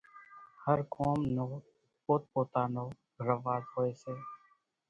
هر 0.63 0.79
قوم 0.95 1.19
نو 1.35 1.47
پوت 2.03 2.21
پوتا 2.31 2.63
نو 2.75 2.85
رواز 3.27 3.63
هوئيَ 3.73 3.93
سي۔ 4.01 4.13